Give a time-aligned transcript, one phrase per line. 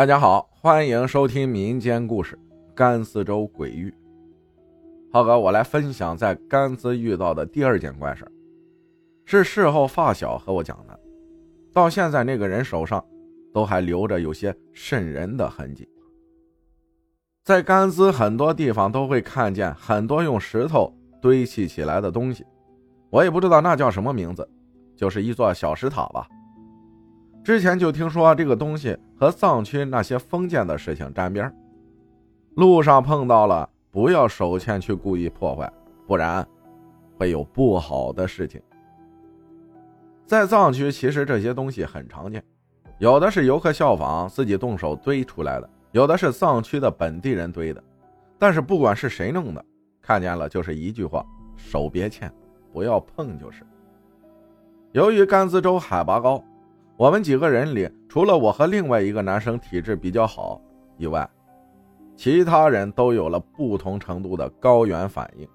[0.00, 2.34] 大家好，欢迎收听民间故事
[2.74, 3.90] 《甘孜州鬼域》。
[5.12, 8.26] 浩哥，我来分享在甘孜遇到的第二件怪事
[9.26, 10.98] 是事后发小和我讲的。
[11.74, 13.04] 到现在，那个人手上
[13.52, 15.86] 都还留着有些渗人的痕迹。
[17.44, 20.90] 在甘孜很多地方都会看见很多用石头
[21.20, 22.42] 堆砌起来的东西，
[23.10, 24.48] 我也不知道那叫什么名字，
[24.96, 26.26] 就是一座小石塔吧。
[27.42, 31.52] 之前就听说这个东西和藏区那些封建的事情沾边
[32.54, 35.72] 路上碰到了不要手欠去故意破坏，
[36.06, 36.46] 不然
[37.16, 38.60] 会有不好的事情。
[40.26, 42.44] 在藏区，其实这些东西很常见，
[42.98, 47.82] 有的是游客效仿自己动手堆出来的，有的是藏区的本地人堆的。
[48.38, 49.64] 但是不管是谁弄的，
[50.02, 51.24] 看见了就是一句话：
[51.56, 52.32] 手别欠，
[52.72, 53.64] 不要碰就是。
[54.92, 56.44] 由于甘孜州海拔高。
[57.00, 60.60] 我们几个人里，除了我和另外一个男生体质比较好
[60.98, 61.26] 以外，
[62.14, 65.48] 其他人都有了不同程度的高原反应，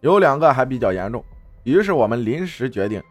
[0.00, 1.24] 有两个还比较严重。
[1.62, 3.02] 于是我们临时决定，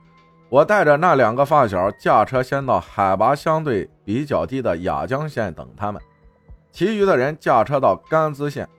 [0.48, 6.00] 我带着那两个发小驾车先到海拔相对比较低的雅江县等他们，
[6.72, 8.70] 其余的人驾车到甘孜县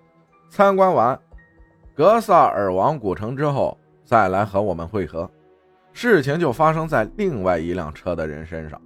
[0.48, 1.18] 参观完
[1.92, 5.28] 格萨尔王古城之后，再来和我们会合。
[5.92, 8.80] 事情就发生在另外一辆车的人身上。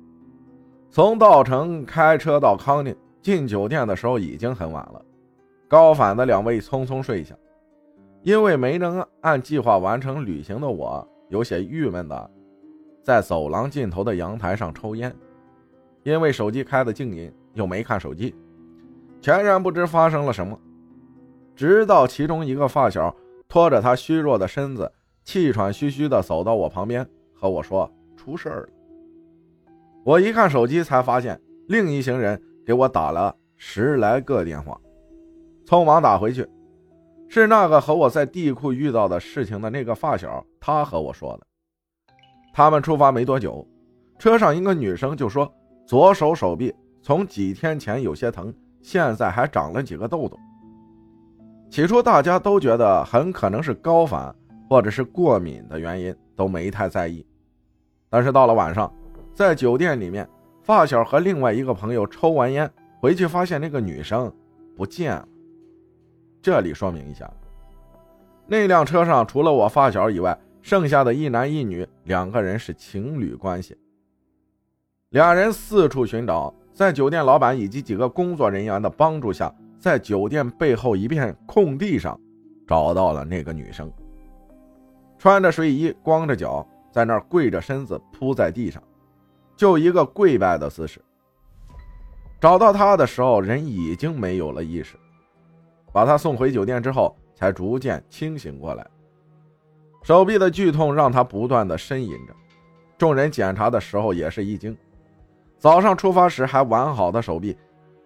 [0.90, 5.02] 从稻城开车到康定，进酒店的时候已经很晚了。
[5.68, 7.34] 高反的两位匆匆睡下，
[8.22, 12.30] 因为没能按计划完成旅行的我，有些郁闷的，
[13.02, 15.14] 在走廊尽头的阳台上抽烟。
[16.02, 18.34] 因为手机开的静音，又没看手机，
[19.20, 20.58] 全然不知发生了什么。
[21.56, 23.14] 直到其中一个发小
[23.48, 24.90] 拖着他虚弱的身子。
[25.26, 28.68] 气喘吁吁地走到我旁边，和我说：“出事儿了。”
[30.06, 34.80] 我一看手机，才发现另一行人给我打了十来个电话，
[35.66, 36.48] 匆忙打回去，
[37.28, 41.46] 是那个和我在地库遇到的事情的那个发小，他和我说的。
[42.54, 43.66] 他们出发没多久，
[44.20, 45.52] 车上一个女生就说，
[45.84, 46.72] 左手手臂
[47.02, 50.38] 从几天前有些疼，现在还长了几个痘痘。
[51.68, 54.32] 起初大家都觉得很可能是高反。
[54.68, 57.24] 或者是过敏的原因都没太在意，
[58.10, 58.92] 但是到了晚上，
[59.32, 60.28] 在酒店里面，
[60.62, 64.32] 发小和另外一个朋友抽完烟回去，发现那个女生
[64.76, 65.28] 不见了。
[66.42, 67.30] 这里说明一下，
[68.46, 73.76] 那辆车上除了我发小以外，剩下的一男一女两个人是情侣关系。
[75.10, 82.20] 俩人四处寻找，在酒店老板以及几个工作人员的帮助下，在酒店背后一片空地上
[82.66, 83.90] 找到了那个女生。
[85.18, 88.82] 穿着睡衣，光着脚，在那儿跪着，身子扑在地上，
[89.56, 91.00] 就一个跪拜的姿势。
[92.40, 94.96] 找到他的时候，人已经没有了意识。
[95.92, 98.86] 把他送回酒店之后，才逐渐清醒过来。
[100.02, 102.34] 手臂的剧痛让他不断的呻吟着。
[102.98, 104.76] 众人检查的时候也是一惊，
[105.58, 107.56] 早上出发时还完好的手臂，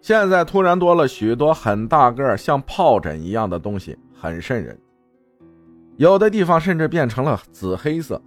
[0.00, 4.78] 现在突然多了许多很大个像疱疹一样的东西，很瘆人。
[5.96, 8.20] 有的地方甚至变成了紫黑色，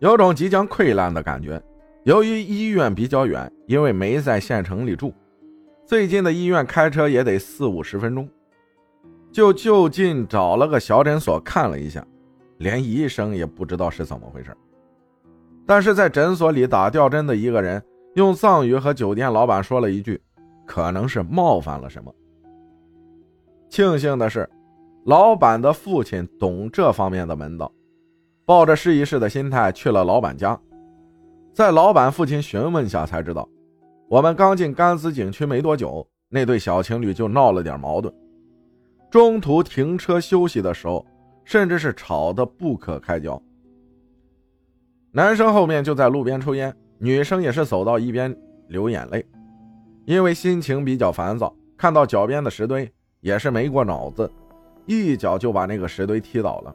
[0.00, 1.62] 有种即将溃烂的感觉。
[2.04, 5.14] 由于医院比较远，因为没在县城里住，
[5.86, 8.28] 最近的医院开车也得四五十分钟，
[9.30, 12.04] 就就近找了个小诊所看了一下，
[12.58, 14.52] 连医生也不知道是怎么回事。
[15.64, 17.80] 但是在诊所里打吊针的一个人
[18.16, 20.20] 用藏语和酒店老板说了一句
[20.66, 22.12] ：“可能是冒犯了什么。”
[23.70, 24.48] 庆幸的是。
[25.04, 27.72] 老板的父亲懂这方面的门道，
[28.44, 30.58] 抱着试一试的心态去了老板家。
[31.52, 33.48] 在老板父亲询问下才知道，
[34.08, 38.14] 我们刚进甘孜景区没多久，那对小情侣就闹了点矛盾。
[39.10, 41.04] 中途停车休息的时候，
[41.44, 43.42] 甚至是吵得不可开交。
[45.10, 48.34] 男生后面就在路边抽烟，女生也是走到一边
[48.68, 49.26] 流眼泪，
[50.06, 52.90] 因为心情比较烦躁，看到脚边的石堆
[53.20, 54.30] 也是没过脑子。
[54.86, 56.74] 一脚就把那个石堆踢倒了。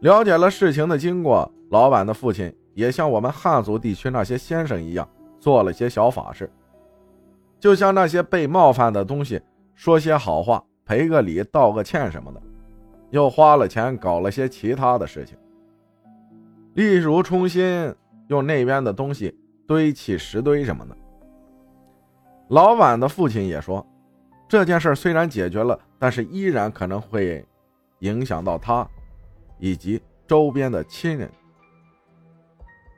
[0.00, 5.08] 了解了事情的经过，老板的父亲也像我们汉族地区那些先生一样，
[5.38, 6.50] 做了些小法事，
[7.58, 9.40] 就像那些被冒犯的东西
[9.74, 12.40] 说些好话，赔个礼，道个歉什么的，
[13.10, 15.36] 又花了钱搞了些其他的事情，
[16.74, 17.94] 例如重新
[18.28, 20.96] 用那边的东西堆起石堆什么的。
[22.48, 23.86] 老板的父亲也说。
[24.50, 27.46] 这件事虽然解决了，但是依然可能会
[28.00, 28.84] 影响到他
[29.60, 31.30] 以及周边的亲人。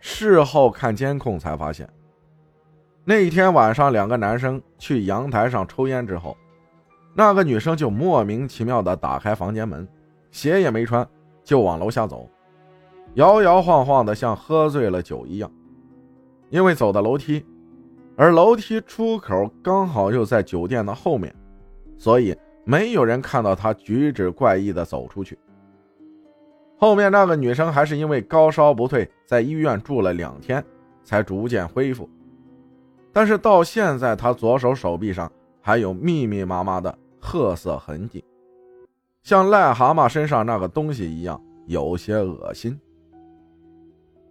[0.00, 1.86] 事后看监控才发现，
[3.04, 6.34] 那一天晚上，两个男生去阳台上抽烟之后，
[7.12, 9.86] 那个女生就莫名其妙的打开房间门，
[10.30, 11.06] 鞋也没穿，
[11.44, 12.26] 就往楼下走，
[13.16, 15.52] 摇摇晃晃的像喝醉了酒一样。
[16.48, 17.44] 因为走的楼梯，
[18.16, 21.34] 而楼梯出口刚好又在酒店的后面，
[22.02, 25.38] 所以没有人看到她举止怪异的走出去。
[26.76, 30.64] 后面那个女生还是因为高烧不退，在医院住了两天，
[31.04, 32.10] 才逐渐恢复。
[33.12, 38.24] 但是到现在，她左手手臂上还有密密麻麻的褐色痕迹，
[39.22, 42.76] 像癞蛤蟆身上那个东西一样，有些恶心。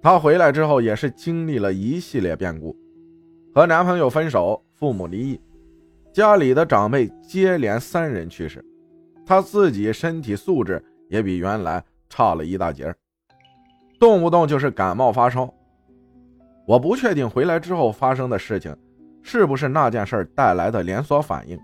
[0.02, 2.76] 她回来之后也是经历了一系列变故，
[3.56, 5.40] 和男朋友分手，父母离异，
[6.12, 8.64] 家里的长辈接连三人去世，
[9.26, 11.84] 他自己身体素质也比原来。
[12.14, 12.94] 差了一大截，
[13.98, 15.50] 动不动就是感冒发烧。
[16.68, 18.76] 我不确定回来之后发生的事情
[19.22, 21.58] 是不是那件事带来的连锁反应，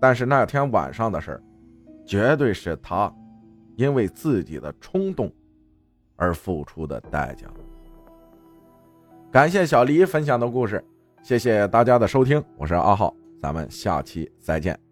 [0.00, 1.40] 但是那天晚上的事
[2.04, 3.14] 绝对是他
[3.76, 5.32] 因为自己的冲动
[6.16, 7.46] 而付出的代价。
[9.30, 10.84] 感谢小黎分享的故事，
[11.22, 14.89] 谢谢大家的收听，我是阿浩，咱们下期再见。